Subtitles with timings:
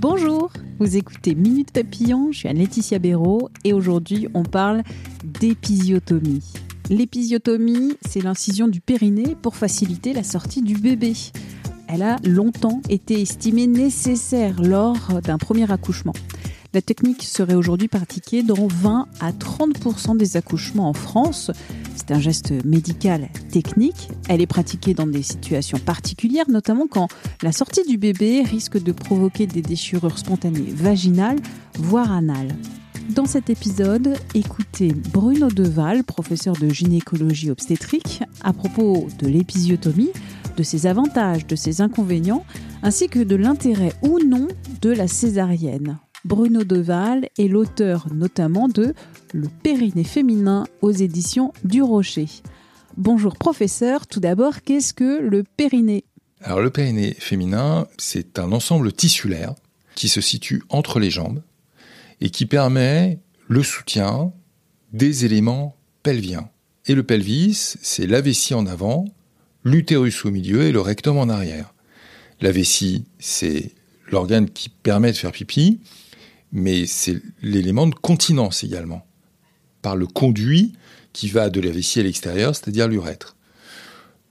[0.00, 4.84] Bonjour, vous écoutez Minute Papillon, je suis Anne-Laetitia Béraud et aujourd'hui on parle
[5.24, 6.44] d'épisiotomie.
[6.88, 11.14] L'épisiotomie, c'est l'incision du périnée pour faciliter la sortie du bébé.
[11.88, 16.14] Elle a longtemps été estimée nécessaire lors d'un premier accouchement.
[16.74, 21.50] La technique serait aujourd'hui pratiquée dans 20 à 30% des accouchements en France.
[21.98, 24.08] C'est un geste médical technique.
[24.28, 27.08] Elle est pratiquée dans des situations particulières, notamment quand
[27.42, 31.38] la sortie du bébé risque de provoquer des déchirures spontanées vaginales,
[31.76, 32.54] voire anales.
[33.10, 40.10] Dans cet épisode, écoutez Bruno Deval, professeur de gynécologie obstétrique, à propos de l'épisiotomie,
[40.56, 42.44] de ses avantages, de ses inconvénients,
[42.82, 44.46] ainsi que de l'intérêt ou non
[44.80, 45.98] de la césarienne.
[46.28, 48.92] Bruno Deval est l'auteur notamment de
[49.32, 52.26] Le périnée féminin aux éditions du Rocher.
[52.98, 56.04] Bonjour professeur, tout d'abord, qu'est-ce que le périnée?
[56.42, 59.54] Alors le périnée féminin, c'est un ensemble tissulaire
[59.94, 61.42] qui se situe entre les jambes
[62.20, 64.30] et qui permet le soutien
[64.92, 66.50] des éléments pelviens.
[66.84, 69.06] Et le pelvis, c'est la vessie en avant,
[69.64, 71.72] l'utérus au milieu et le rectum en arrière.
[72.42, 73.72] La vessie, c'est
[74.10, 75.80] l'organe qui permet de faire pipi,
[76.52, 79.06] mais c'est l'élément de continence également,
[79.82, 80.72] par le conduit
[81.12, 83.36] qui va de la à l'extérieur, c'est-à-dire l'urètre.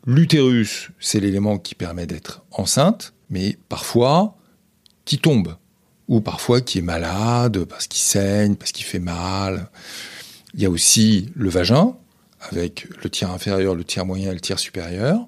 [0.05, 4.37] L'utérus, c'est l'élément qui permet d'être enceinte, mais parfois
[5.03, 5.57] qui tombe,
[6.07, 9.69] ou parfois qui est malade, parce qu'il saigne, parce qu'il fait mal.
[10.53, 11.95] Il y a aussi le vagin,
[12.39, 15.27] avec le tiers inférieur, le tiers moyen et le tiers supérieur.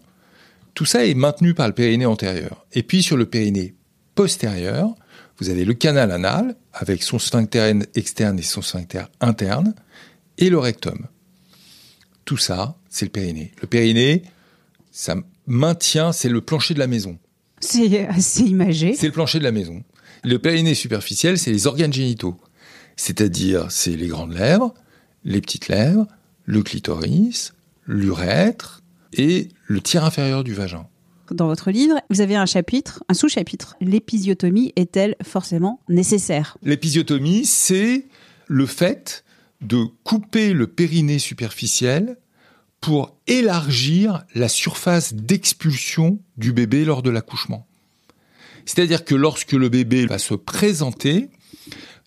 [0.73, 2.65] Tout ça est maintenu par le périnée antérieur.
[2.71, 3.75] Et puis sur le périnée
[4.15, 4.95] postérieur,
[5.39, 9.73] vous avez le canal anal avec son sphincter externe et son sphincter interne
[10.37, 11.07] et le rectum.
[12.25, 13.51] Tout ça, c'est le périnée.
[13.61, 14.23] Le périnée,
[14.91, 15.15] ça
[15.47, 17.17] maintient, c'est le plancher de la maison.
[17.59, 18.93] C'est assez imagé.
[18.93, 19.83] C'est le plancher de la maison.
[20.23, 22.39] Le périnée superficiel, c'est les organes génitaux.
[22.95, 24.73] C'est-à-dire, c'est les grandes lèvres,
[25.23, 26.05] les petites lèvres,
[26.45, 27.53] le clitoris,
[27.85, 28.81] l'urètre
[29.13, 30.87] et le tiers inférieur du vagin
[31.33, 33.75] dans votre livre, vous avez un chapitre, un sous-chapitre.
[33.81, 36.57] L'épisiotomie est-elle forcément nécessaire?
[36.63, 38.05] L'épisiotomie, c'est
[38.47, 39.23] le fait
[39.61, 42.17] de couper le périnée superficiel
[42.81, 47.67] pour élargir la surface d'expulsion du bébé lors de l'accouchement.
[48.65, 51.29] C'est-à-dire que lorsque le bébé va se présenter,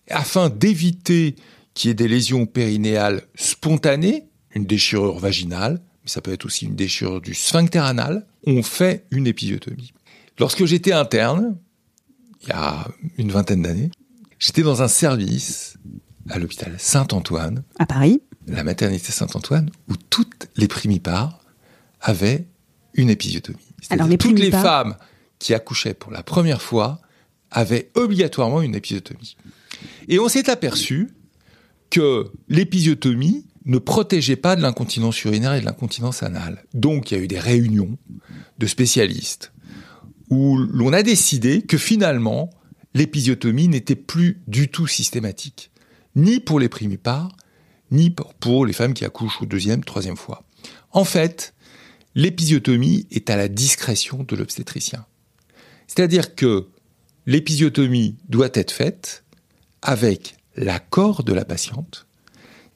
[0.09, 1.35] afin d'éviter
[1.73, 4.25] qu'il y ait des lésions périnéales spontanées,
[4.55, 9.05] une déchirure vaginale, mais ça peut être aussi une déchirure du sphincter anal, on fait
[9.11, 9.93] une épisiotomie.
[10.39, 11.57] Lorsque j'étais interne,
[12.41, 12.87] il y a
[13.17, 13.91] une vingtaine d'années,
[14.39, 15.77] j'étais dans un service
[16.29, 17.63] à l'hôpital Saint-Antoine.
[17.79, 21.39] À Paris La maternité Saint-Antoine, où toutes les primipares
[22.01, 22.45] avaient
[22.93, 23.59] une épisiotomie.
[23.89, 24.95] Alors les toutes les femmes
[25.39, 27.01] qui accouchaient pour la première fois
[27.51, 29.37] avaient obligatoirement une épisiotomie.
[30.07, 31.13] Et on s'est aperçu
[31.89, 36.63] que l'épisiotomie ne protégeait pas de l'incontinence urinaire et de l'incontinence anale.
[36.73, 37.97] Donc il y a eu des réunions
[38.57, 39.51] de spécialistes
[40.29, 42.49] où l'on a décidé que finalement
[42.93, 45.71] l'épisiotomie n'était plus du tout systématique,
[46.15, 47.35] ni pour les primipares,
[47.91, 50.43] ni pour les femmes qui accouchent au deuxième, troisième fois.
[50.91, 51.53] En fait,
[52.15, 55.05] l'épisiotomie est à la discrétion de l'obstétricien.
[55.87, 56.67] C'est-à-dire que
[57.25, 59.23] l'épisiotomie doit être faite
[59.81, 62.07] avec l'accord de la patiente,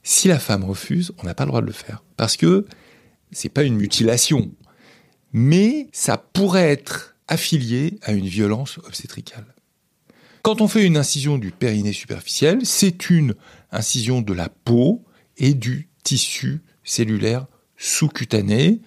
[0.07, 2.01] si la femme refuse, on n'a pas le droit de le faire.
[2.15, 2.65] Parce que
[3.33, 4.49] c'est pas une mutilation.
[5.33, 9.53] Mais ça pourrait être affilié à une violence obstétricale.
[10.43, 13.35] Quand on fait une incision du périnée superficiel, c'est une
[13.73, 15.03] incision de la peau
[15.35, 17.45] et du tissu cellulaire
[17.75, 18.79] sous-cutané.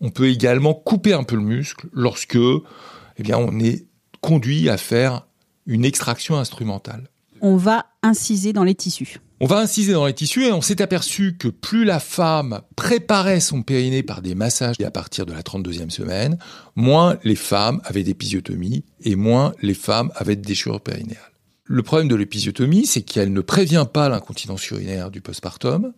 [0.00, 3.86] On peut également couper un peu le muscle lorsque eh bien, on est
[4.20, 5.28] conduit à faire
[5.66, 7.10] une extraction instrumentale.
[7.40, 9.20] On va inciser dans les tissus.
[9.44, 13.40] On va inciser dans les tissus et on s'est aperçu que plus la femme préparait
[13.40, 16.38] son périnée par des massages à partir de la 32e semaine,
[16.76, 21.30] moins les femmes avaient d'épisiotomie et moins les femmes avaient de déchirure périnéale.
[21.64, 25.92] Le problème de l'épisiotomie, c'est qu'elle ne prévient pas l'incontinence urinaire du postpartum,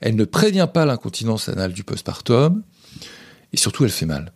[0.00, 2.62] elle ne prévient pas l'incontinence anale du postpartum,
[3.52, 4.32] et surtout elle fait mal.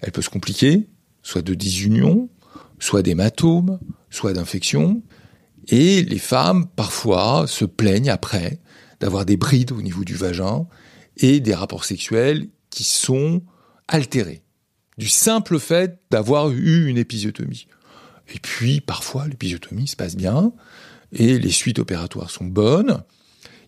[0.00, 0.88] Elle peut se compliquer,
[1.22, 2.30] soit de disunion,
[2.78, 3.78] soit d'hématome,
[4.08, 5.02] soit d'infection.
[5.68, 8.58] Et les femmes, parfois, se plaignent après
[9.00, 10.66] d'avoir des brides au niveau du vagin
[11.18, 13.42] et des rapports sexuels qui sont
[13.86, 14.42] altérés.
[14.96, 17.68] Du simple fait d'avoir eu une épisiotomie.
[18.34, 20.52] Et puis, parfois, l'épisiotomie se passe bien
[21.12, 23.02] et les suites opératoires sont bonnes.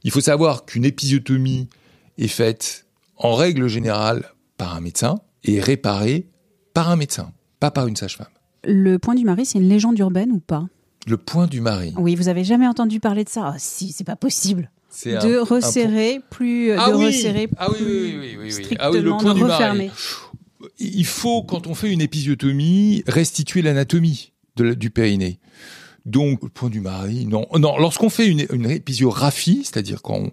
[0.03, 1.69] Il faut savoir qu'une épisiotomie
[2.19, 2.87] est faite
[3.17, 6.27] en règle générale par un médecin et réparée
[6.75, 8.29] par un médecin, pas par une sage-femme.
[8.65, 10.67] Le point du mari, c'est une légende urbaine ou pas?
[11.07, 11.93] Le point du mari.
[11.97, 13.53] Oui, vous avez jamais entendu parler de ça?
[13.55, 14.71] Ah si, c'est pas possible.
[15.05, 18.77] De resserrer plus, ah de resserrer ah oui, oui, oui, oui, oui.
[18.81, 19.87] Ah oui, le point du refermer.
[19.87, 20.71] Mari.
[20.79, 25.39] Il faut, quand on fait une épisiotomie, restituer l'anatomie du périnée.
[26.07, 27.47] Donc, le point du mari, non.
[27.55, 30.33] Non, lorsqu'on fait une, une épisiographie, c'est-à-dire quand on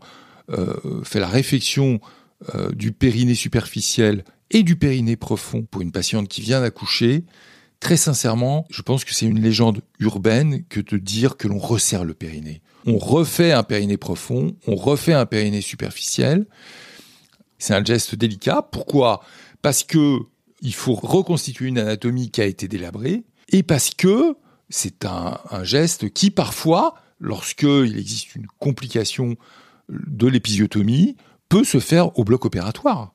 [0.49, 1.99] euh, fait la réfection
[2.55, 7.25] euh, du périnée superficiel et du périnée profond pour une patiente qui vient d'accoucher,
[7.79, 12.03] très sincèrement, je pense que c'est une légende urbaine que de dire que l'on resserre
[12.03, 12.61] le périnée.
[12.85, 16.45] On refait un périnée profond, on refait un périnée superficiel.
[17.57, 18.61] C'est un geste délicat.
[18.61, 19.21] Pourquoi?
[19.61, 20.19] Parce que
[20.61, 24.35] il faut reconstituer une anatomie qui a été délabrée et parce que
[24.69, 29.35] c'est un, geste qui parfois, lorsqu'il existe une complication
[29.89, 31.15] de l'épisiotomie,
[31.49, 33.13] peut se faire au bloc opératoire.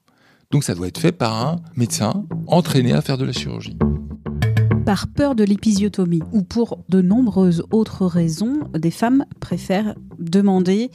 [0.51, 3.77] Donc ça doit être fait par un médecin entraîné à faire de la chirurgie.
[4.85, 10.91] Par peur de l'épisiotomie ou pour de nombreuses autres raisons, des femmes préfèrent demander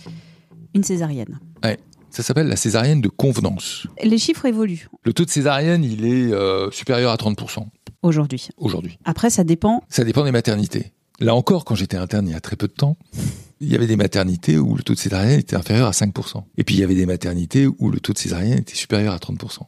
[0.74, 1.40] une césarienne.
[1.64, 1.78] Ouais.
[2.10, 3.88] Ça s'appelle la césarienne de convenance.
[4.04, 4.88] Les chiffres évoluent.
[5.04, 7.66] Le taux de césarienne, il est euh, supérieur à 30%.
[8.02, 8.50] Aujourd'hui.
[8.58, 8.98] Aujourd'hui.
[9.06, 9.84] Après, ça dépend.
[9.88, 10.92] Ça dépend des maternités.
[11.20, 12.98] Là encore, quand j'étais interne il y a très peu de temps,
[13.62, 16.44] il y avait des maternités où le taux de césarienne était inférieur à 5%.
[16.58, 19.18] Et puis il y avait des maternités où le taux de césarienne était supérieur à
[19.18, 19.62] 30%.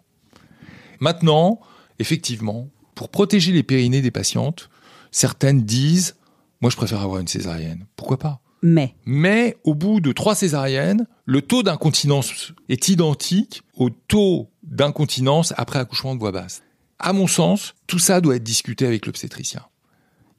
[0.99, 1.61] Maintenant,
[1.99, 2.69] effectivement,
[2.99, 4.69] pour protéger les périnées des patientes,
[5.09, 6.17] certaines disent,
[6.59, 7.85] moi je préfère avoir une césarienne.
[7.95, 8.41] Pourquoi pas?
[8.61, 8.93] Mais.
[9.05, 15.79] Mais au bout de trois césariennes, le taux d'incontinence est identique au taux d'incontinence après
[15.79, 16.61] accouchement de voix basse
[16.99, 19.61] à mon sens, tout ça doit être discuté avec l'obstétricien.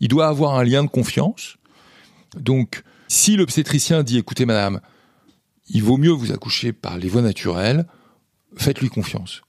[0.01, 1.57] Il doit avoir un lien de confiance.
[2.37, 4.83] Donc, si l'obstétricien dit, écoutez madame,
[5.71, 7.87] il vaut mieux vous accoucher par les voies naturelles,
[8.55, 9.41] faites-lui confiance.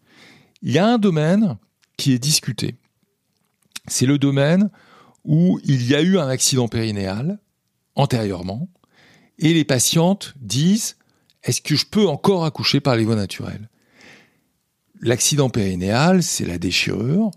[0.62, 1.58] Il y a un domaine
[1.98, 2.78] qui est discuté.
[3.88, 4.70] C'est le domaine
[5.24, 7.40] où il y a eu un accident périnéal
[7.96, 8.70] antérieurement
[9.40, 10.98] et les patientes disent
[11.44, 13.70] est-ce que je peux encore accoucher par les voies naturelles?
[15.02, 17.32] L'accident périnéal, c'est la déchirure,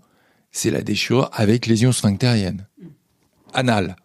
[0.51, 2.67] c'est la déchirure avec lésion sphinctérienne,
[3.53, 3.95] anale,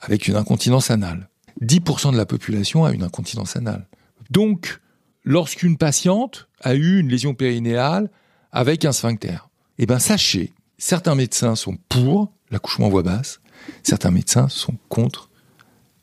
[0.00, 1.28] avec une incontinence anale.
[1.62, 3.88] 10% de la population a une incontinence anale.
[4.30, 4.80] Donc,
[5.24, 8.10] lorsqu'une patiente a eu une lésion périnéale
[8.52, 9.38] avec un sphincter,
[9.78, 13.40] eh ben sachez, certains médecins sont pour l'accouchement en voix basse,
[13.82, 15.30] certains médecins sont contre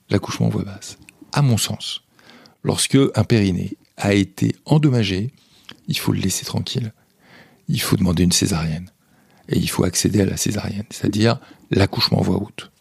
[0.09, 0.97] l'accouchement en voix basse.
[1.31, 2.01] À mon sens,
[2.63, 5.33] lorsque un périnée a été endommagé,
[5.87, 6.93] il faut le laisser tranquille.
[7.67, 8.89] Il faut demander une césarienne.
[9.49, 11.39] Et il faut accéder à la césarienne, c'est-à-dire
[11.71, 12.71] l'accouchement en voie haute.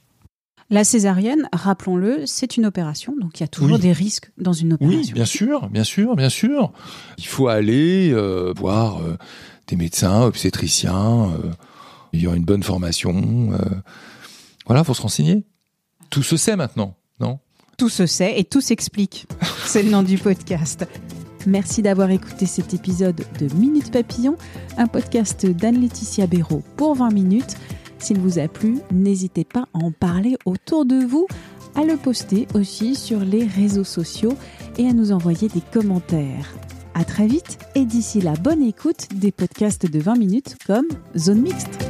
[0.72, 4.75] La césarienne, rappelons-le, c'est une opération, donc il y a toujours des risques dans une
[4.75, 5.00] opération.
[5.00, 6.72] Oui, bien sûr, bien sûr, bien sûr.
[7.19, 9.16] Il faut aller euh, voir euh,
[9.66, 11.50] des médecins, obstétriciens, euh,
[12.12, 13.50] ayant une bonne formation.
[14.67, 15.44] voilà, faut se renseigner.
[16.10, 17.38] Tout se sait maintenant, non?
[17.79, 19.26] Tout se sait et tout s'explique.
[19.64, 20.86] c'est le nom du podcast.
[21.46, 24.36] Merci d'avoir écouté cet épisode de Minute Papillon,
[24.76, 27.56] un podcast d'Anne-Laetitia Béraud pour 20 minutes.
[27.98, 31.26] S'il vous a plu, n'hésitez pas à en parler autour de vous,
[31.74, 34.36] à le poster aussi sur les réseaux sociaux
[34.76, 36.52] et à nous envoyer des commentaires.
[36.94, 41.43] À très vite et d'ici là, bonne écoute des podcasts de 20 minutes comme Zone
[41.43, 41.90] Mixte.